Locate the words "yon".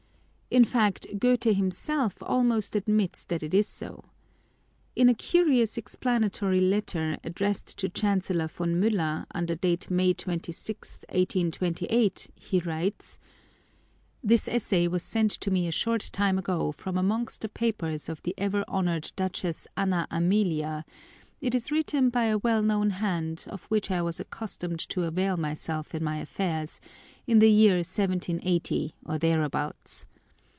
8.59-8.77